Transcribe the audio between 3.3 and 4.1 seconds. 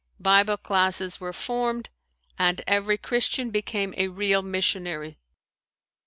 became a